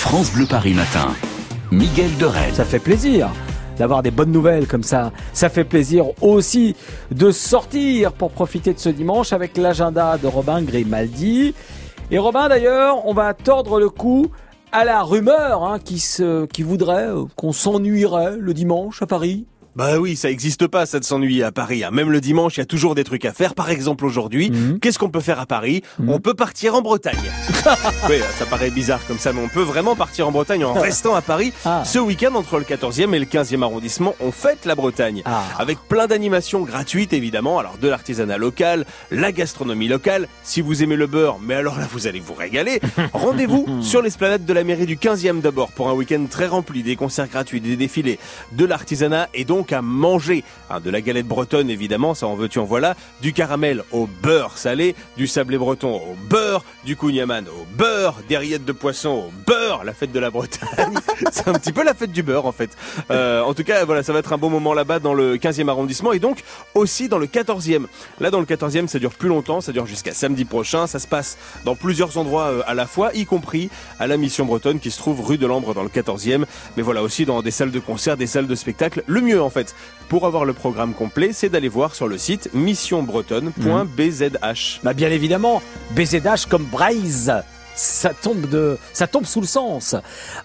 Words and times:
France 0.00 0.32
Bleu 0.32 0.46
Paris 0.46 0.72
Matin. 0.72 1.08
Miguel 1.70 2.10
Rennes. 2.22 2.54
Ça 2.54 2.64
fait 2.64 2.78
plaisir 2.78 3.28
d'avoir 3.78 4.02
des 4.02 4.10
bonnes 4.10 4.32
nouvelles 4.32 4.66
comme 4.66 4.82
ça. 4.82 5.12
Ça 5.34 5.50
fait 5.50 5.62
plaisir 5.62 6.06
aussi 6.22 6.74
de 7.10 7.30
sortir 7.30 8.12
pour 8.12 8.30
profiter 8.30 8.72
de 8.72 8.78
ce 8.78 8.88
dimanche 8.88 9.34
avec 9.34 9.58
l'agenda 9.58 10.16
de 10.16 10.26
Robin 10.26 10.62
Grimaldi. 10.62 11.54
Et 12.10 12.18
Robin 12.18 12.48
d'ailleurs, 12.48 13.06
on 13.06 13.12
va 13.12 13.34
tordre 13.34 13.78
le 13.78 13.90
cou 13.90 14.28
à 14.72 14.86
la 14.86 15.02
rumeur 15.02 15.64
hein, 15.64 15.78
qui 15.78 16.62
voudrait 16.62 17.08
euh, 17.08 17.26
qu'on 17.36 17.52
s'ennuierait 17.52 18.36
le 18.38 18.54
dimanche 18.54 19.02
à 19.02 19.06
Paris. 19.06 19.44
Bah 19.76 19.98
oui, 20.00 20.16
ça 20.16 20.30
existe 20.30 20.66
pas, 20.66 20.84
ça 20.84 20.98
de 20.98 21.04
s'ennuyer 21.04 21.44
à 21.44 21.52
Paris. 21.52 21.84
hein. 21.84 21.90
Même 21.92 22.10
le 22.10 22.20
dimanche, 22.20 22.56
il 22.56 22.60
y 22.60 22.62
a 22.62 22.66
toujours 22.66 22.96
des 22.96 23.04
trucs 23.04 23.24
à 23.24 23.32
faire. 23.32 23.54
Par 23.54 23.70
exemple, 23.70 24.04
aujourd'hui, 24.04 24.50
Mhm. 24.50 24.80
qu'est-ce 24.80 24.98
qu'on 24.98 25.10
peut 25.10 25.20
faire 25.20 25.38
à 25.38 25.46
Paris? 25.46 25.82
On 26.08 26.18
peut 26.18 26.34
partir 26.34 26.74
en 26.74 26.82
Bretagne. 26.82 27.14
oui, 28.10 28.16
ça 28.36 28.46
paraît 28.46 28.70
bizarre 28.70 29.00
comme 29.06 29.18
ça, 29.18 29.32
mais 29.32 29.40
on 29.40 29.48
peut 29.48 29.62
vraiment 29.62 29.94
partir 29.94 30.26
en 30.26 30.32
Bretagne 30.32 30.64
en 30.64 30.72
restant 30.80 31.14
à 31.14 31.22
Paris. 31.22 31.52
Ah. 31.64 31.84
Ce 31.84 32.00
week-end, 32.00 32.34
entre 32.34 32.58
le 32.58 32.64
14e 32.64 33.14
et 33.14 33.20
le 33.20 33.26
15e 33.26 33.62
arrondissement, 33.62 34.16
on 34.18 34.32
fête 34.32 34.64
la 34.64 34.74
Bretagne. 34.74 35.22
Ah. 35.24 35.44
Avec 35.58 35.78
plein 35.88 36.08
d'animations 36.08 36.62
gratuites, 36.62 37.12
évidemment. 37.12 37.60
Alors, 37.60 37.78
de 37.80 37.86
l'artisanat 37.88 38.38
local, 38.38 38.84
la 39.12 39.30
gastronomie 39.30 39.86
locale. 39.88 40.26
Si 40.42 40.62
vous 40.62 40.82
aimez 40.82 40.96
le 40.96 41.06
beurre, 41.06 41.38
mais 41.40 41.54
alors 41.54 41.78
là, 41.78 41.86
vous 41.92 42.08
allez 42.08 42.20
vous 42.20 42.34
régaler. 42.34 42.80
Rendez-vous 43.12 43.82
sur 43.82 44.02
l'esplanade 44.02 44.44
de 44.44 44.52
la 44.52 44.64
mairie 44.64 44.86
du 44.86 44.96
15e 44.96 45.40
d'abord 45.40 45.70
pour 45.70 45.88
un 45.88 45.92
week-end 45.92 46.24
très 46.28 46.48
rempli, 46.48 46.82
des 46.82 46.96
concerts 46.96 47.28
gratuits, 47.28 47.60
des 47.60 47.76
défilés, 47.76 48.18
de 48.52 48.64
l'artisanat 48.64 49.28
et 49.32 49.44
donc 49.44 49.59
à 49.70 49.82
manger. 49.82 50.44
Hein, 50.70 50.80
de 50.80 50.90
la 50.90 51.00
galette 51.00 51.26
bretonne, 51.26 51.70
évidemment, 51.70 52.14
ça 52.14 52.26
en 52.26 52.34
veux-tu 52.34 52.58
en 52.58 52.64
voilà. 52.64 52.96
Du 53.20 53.32
caramel 53.32 53.82
au 53.92 54.06
beurre 54.06 54.58
salé, 54.58 54.94
du 55.16 55.26
sablé 55.26 55.58
breton 55.58 55.96
au 55.96 56.16
beurre, 56.28 56.64
du 56.84 56.96
kouign-amann 56.96 57.46
au 57.48 57.66
beurre, 57.76 58.16
des 58.28 58.36
rillettes 58.36 58.64
de 58.64 58.72
poisson 58.72 59.10
au 59.28 59.32
beurre, 59.46 59.84
la 59.84 59.92
fête 59.92 60.12
de 60.12 60.18
la 60.18 60.30
Bretagne. 60.30 60.94
C'est 61.32 61.48
un 61.48 61.54
petit 61.54 61.72
peu 61.72 61.84
la 61.84 61.94
fête 61.94 62.12
du 62.12 62.22
beurre, 62.22 62.46
en 62.46 62.52
fait. 62.52 62.70
Euh, 63.10 63.42
en 63.42 63.54
tout 63.54 63.64
cas, 63.64 63.84
voilà, 63.84 64.02
ça 64.02 64.12
va 64.12 64.20
être 64.20 64.32
un 64.32 64.38
bon 64.38 64.50
moment 64.50 64.74
là-bas 64.74 64.98
dans 64.98 65.14
le 65.14 65.36
15e 65.36 65.68
arrondissement 65.68 66.12
et 66.12 66.18
donc 66.18 66.42
aussi 66.74 67.08
dans 67.08 67.18
le 67.18 67.26
14e. 67.26 67.86
Là, 68.20 68.30
dans 68.30 68.40
le 68.40 68.46
14e, 68.46 68.86
ça 68.86 68.98
dure 68.98 69.12
plus 69.12 69.28
longtemps, 69.28 69.60
ça 69.60 69.72
dure 69.72 69.86
jusqu'à 69.86 70.12
samedi 70.12 70.44
prochain. 70.44 70.86
Ça 70.86 70.98
se 70.98 71.06
passe 71.06 71.38
dans 71.64 71.74
plusieurs 71.74 72.16
endroits 72.16 72.46
euh, 72.46 72.62
à 72.66 72.74
la 72.74 72.86
fois, 72.86 73.10
y 73.14 73.26
compris 73.26 73.70
à 73.98 74.06
la 74.06 74.16
Mission 74.16 74.44
Bretonne 74.44 74.80
qui 74.80 74.90
se 74.90 74.98
trouve 74.98 75.20
rue 75.24 75.38
de 75.38 75.46
l'Ambre 75.46 75.74
dans 75.74 75.82
le 75.82 75.88
14e. 75.88 76.44
Mais 76.76 76.82
voilà, 76.82 77.02
aussi 77.02 77.24
dans 77.24 77.42
des 77.42 77.50
salles 77.50 77.70
de 77.70 77.80
concert, 77.80 78.16
des 78.16 78.26
salles 78.26 78.46
de 78.46 78.54
spectacle. 78.54 79.02
Le 79.06 79.20
mieux, 79.20 79.42
en 79.42 79.49
fait, 79.50 79.74
pour 80.08 80.26
avoir 80.26 80.44
le 80.44 80.52
programme 80.52 80.94
complet, 80.94 81.30
c'est 81.32 81.48
d'aller 81.48 81.68
voir 81.68 81.94
sur 81.94 82.08
le 82.08 82.18
site 82.18 82.50
missionbretonne.bzh. 82.54 84.80
Bah 84.82 84.92
bien 84.92 85.10
évidemment, 85.10 85.62
BZH 85.92 86.48
comme 86.48 86.64
Braise. 86.64 87.32
Ça 87.76 88.12
tombe 88.12 88.48
de, 88.48 88.76
ça 88.92 89.06
tombe 89.06 89.24
sous 89.24 89.40
le 89.40 89.46
sens. 89.46 89.94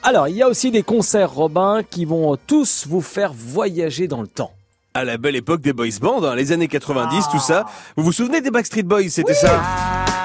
Alors, 0.04 0.28
il 0.28 0.36
y 0.36 0.44
a 0.44 0.48
aussi 0.48 0.70
des 0.72 0.84
concerts 0.84 1.34
Robin 1.34 1.82
qui 1.90 2.06
vont 2.06 2.38
tous 2.48 2.86
vous 2.88 3.02
faire 3.02 3.34
voyager 3.34 4.08
dans 4.08 4.22
le 4.22 4.28
temps. 4.28 4.52
À 4.94 5.04
la 5.04 5.18
belle 5.18 5.36
époque 5.36 5.62
des 5.62 5.74
boys 5.74 5.88
bands, 6.00 6.24
hein, 6.24 6.36
les 6.36 6.52
années 6.54 6.70
90, 6.70 7.26
tout 7.32 7.40
ça. 7.40 7.66
Vous 7.98 8.04
vous 8.04 8.14
souvenez 8.14 8.42
des 8.42 8.52
Backstreet 8.52 8.84
Boys, 8.84 9.10
c'était 9.10 9.34
ça? 9.34 9.60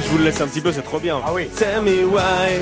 je 0.00 0.08
vous 0.08 0.18
le 0.18 0.24
laisse 0.24 0.40
un 0.40 0.46
petit 0.46 0.60
peu, 0.60 0.72
c'est 0.72 0.82
trop 0.82 0.98
bien. 0.98 1.20
Ah 1.24 1.32
oui. 1.32 1.48
Tell 1.56 1.82
me 1.82 2.04
why. 2.04 2.60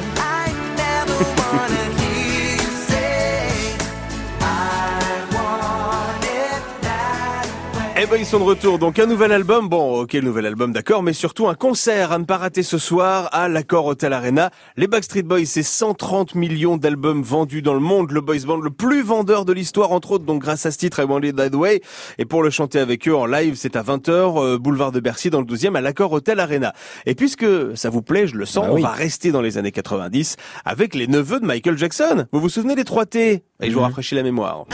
Eh 8.03 8.07
ben 8.07 8.17
ils 8.19 8.25
sont 8.25 8.39
de 8.39 8.45
retour, 8.45 8.79
donc 8.79 8.99
un 8.99 9.05
nouvel 9.05 9.31
album, 9.31 9.69
bon 9.69 10.01
ok 10.01 10.15
nouvel 10.15 10.47
album 10.47 10.73
d'accord, 10.73 11.03
mais 11.03 11.13
surtout 11.13 11.49
un 11.49 11.55
concert 11.55 12.13
à 12.13 12.19
ne 12.19 12.25
pas 12.25 12.39
rater 12.39 12.63
ce 12.63 12.79
soir 12.79 13.29
à 13.33 13.47
l'Accor 13.47 13.85
Hotel 13.85 14.15
Arena. 14.15 14.51
Les 14.79 14.87
Backstreet 14.87 15.23
Boys, 15.23 15.45
c'est 15.45 15.63
130 15.63 16.35
millions 16.35 16.79
d'albums 16.79 17.23
vendus 17.23 17.61
dans 17.61 17.75
le 17.75 17.81
monde, 17.81 18.11
le 18.13 18.23
boys 18.23 18.39
band 18.47 18.57
le 18.57 18.71
plus 18.71 19.03
vendeur 19.03 19.45
de 19.45 19.53
l'histoire 19.53 19.93
entre 19.93 20.13
autres, 20.13 20.25
donc 20.25 20.41
grâce 20.41 20.65
à 20.65 20.71
ce 20.71 20.79
titre 20.79 21.01
I 21.01 21.05
Want 21.05 21.21
It 21.21 21.37
That 21.37 21.55
Way. 21.55 21.83
Et 22.17 22.25
pour 22.25 22.43
le 22.43 22.49
chanter 22.49 22.79
avec 22.79 23.07
eux 23.07 23.15
en 23.15 23.27
live, 23.27 23.57
c'est 23.57 23.77
à 23.77 23.83
20h, 23.83 24.11
euh, 24.11 24.57
boulevard 24.59 24.93
de 24.93 25.01
Bercy 25.01 25.29
dans 25.29 25.41
le 25.41 25.47
12e 25.47 25.77
à 25.77 25.83
l'Accor 25.83 26.11
Hotel 26.11 26.41
Arena. 26.41 26.73
Et 27.05 27.15
puisque 27.15 27.45
ça 27.77 27.91
vous 27.91 28.01
plaît, 28.01 28.27
je 28.27 28.37
le 28.37 28.47
sens, 28.47 28.65
Bah 28.65 28.73
oui. 28.73 28.81
on 28.83 28.87
va 28.89 28.93
rester 28.95 29.31
dans 29.31 29.43
les 29.43 29.59
années 29.59 29.73
90 29.73 30.37
avec 30.65 30.95
les 30.95 31.07
neveux 31.07 31.39
de 31.39 31.45
Michael 31.45 31.77
Jackson. 31.77 32.25
Vous 32.33 32.41
vous 32.41 32.49
souvenez 32.49 32.77
des 32.77 32.85
3 32.85 33.05
T? 33.05 33.45
Et 33.61 33.69
je 33.69 33.75
vous 33.75 33.83
rafraîchis 33.83 34.15
la 34.15 34.23
mémoire. 34.23 34.65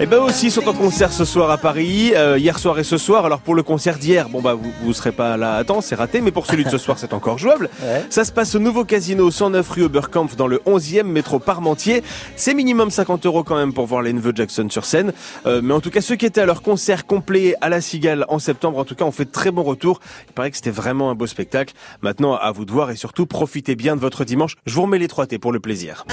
Eh 0.00 0.06
ben 0.06 0.20
aussi 0.20 0.52
sont 0.52 0.68
en 0.68 0.74
concert 0.74 1.12
ce 1.12 1.24
soir 1.24 1.50
à 1.50 1.58
Paris, 1.58 2.12
euh, 2.14 2.38
hier 2.38 2.60
soir 2.60 2.78
et 2.78 2.84
ce 2.84 2.96
soir. 2.98 3.26
Alors 3.26 3.40
pour 3.40 3.56
le 3.56 3.64
concert 3.64 3.98
d'hier, 3.98 4.28
bon 4.28 4.40
bah 4.40 4.54
vous 4.54 4.70
vous 4.84 4.92
serez 4.92 5.10
pas 5.10 5.36
là 5.36 5.56
à 5.56 5.64
temps, 5.64 5.80
c'est 5.80 5.96
raté, 5.96 6.20
mais 6.20 6.30
pour 6.30 6.46
celui 6.46 6.64
de 6.64 6.70
ce 6.70 6.78
soir 6.78 7.00
c'est 7.00 7.12
encore 7.12 7.38
jouable. 7.38 7.68
Ouais. 7.82 8.04
Ça 8.08 8.24
se 8.24 8.30
passe 8.30 8.54
au 8.54 8.60
nouveau 8.60 8.84
casino 8.84 9.28
109 9.28 9.68
rue 9.68 9.82
Oberkampf 9.82 10.36
dans 10.36 10.46
le 10.46 10.58
11e 10.58 11.02
métro 11.02 11.40
Parmentier. 11.40 12.04
C'est 12.36 12.54
minimum 12.54 12.92
50 12.92 13.26
euros 13.26 13.42
quand 13.42 13.56
même 13.56 13.72
pour 13.72 13.86
voir 13.86 14.02
les 14.02 14.12
neveux 14.12 14.32
Jackson 14.32 14.68
sur 14.70 14.84
scène. 14.84 15.12
Euh, 15.46 15.62
mais 15.64 15.74
en 15.74 15.80
tout 15.80 15.90
cas 15.90 16.00
ceux 16.00 16.14
qui 16.14 16.26
étaient 16.26 16.42
à 16.42 16.46
leur 16.46 16.62
concert 16.62 17.04
complet 17.04 17.56
à 17.60 17.68
la 17.68 17.80
Cigale 17.80 18.24
en 18.28 18.38
septembre, 18.38 18.78
en 18.78 18.84
tout 18.84 18.94
cas 18.94 19.04
ont 19.04 19.10
fait 19.10 19.24
de 19.24 19.32
très 19.32 19.50
bon 19.50 19.64
retour. 19.64 19.98
Il 20.28 20.32
paraît 20.32 20.52
que 20.52 20.56
c'était 20.56 20.70
vraiment 20.70 21.10
un 21.10 21.16
beau 21.16 21.26
spectacle. 21.26 21.74
Maintenant 22.02 22.36
à 22.36 22.52
vous 22.52 22.64
de 22.64 22.70
voir 22.70 22.92
et 22.92 22.96
surtout 22.96 23.26
profitez 23.26 23.74
bien 23.74 23.96
de 23.96 24.00
votre 24.00 24.24
dimanche. 24.24 24.54
Je 24.64 24.76
vous 24.76 24.82
remets 24.82 24.98
les 24.98 25.08
3 25.08 25.26
T 25.26 25.38
pour 25.40 25.50
le 25.50 25.58
plaisir. 25.58 26.04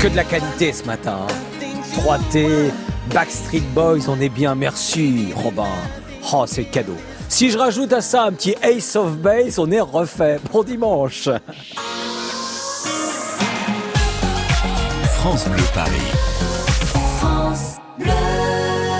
Que 0.00 0.08
de 0.08 0.16
la 0.16 0.24
qualité 0.24 0.72
ce 0.72 0.84
matin. 0.84 1.18
hein. 1.28 1.66
3T, 1.96 2.70
Backstreet 3.12 3.62
Boys, 3.74 4.08
on 4.08 4.20
est 4.20 4.28
bien, 4.28 4.54
merci 4.54 5.28
Robin. 5.34 5.66
Oh, 6.32 6.44
c'est 6.46 6.64
cadeau. 6.64 6.96
Si 7.28 7.50
je 7.50 7.58
rajoute 7.58 7.92
à 7.92 8.00
ça 8.00 8.24
un 8.24 8.32
petit 8.32 8.54
Ace 8.62 8.94
of 8.96 9.16
Base, 9.18 9.58
on 9.58 9.70
est 9.70 9.80
refait 9.80 10.38
pour 10.50 10.64
dimanche. 10.64 11.28
France 15.18 15.48
Bleu 15.48 15.64
Paris. 15.74 15.90